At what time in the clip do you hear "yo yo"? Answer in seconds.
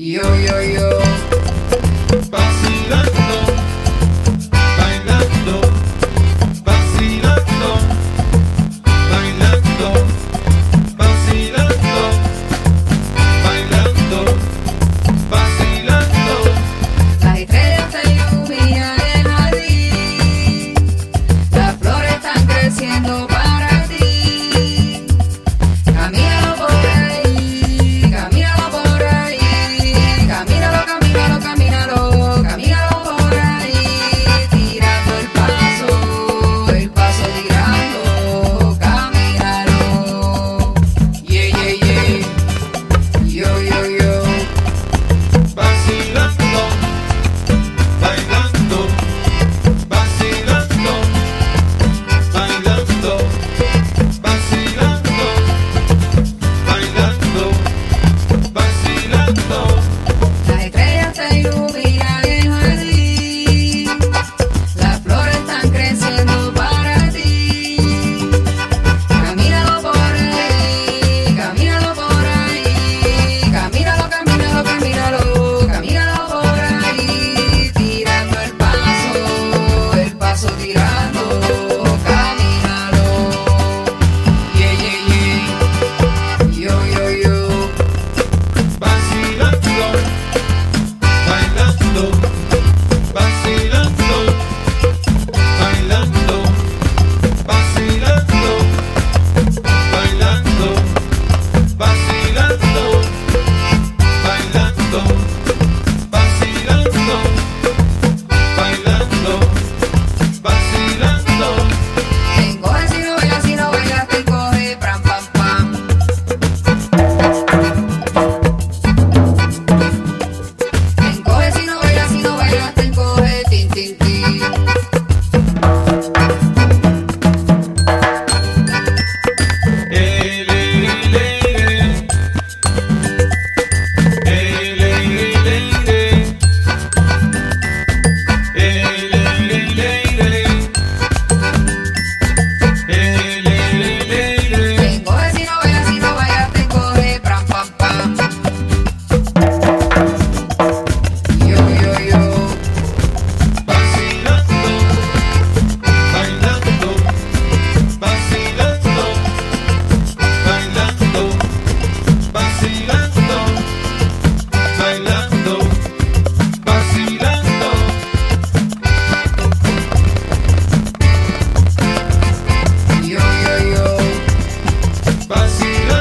0.00-0.62, 0.22-0.98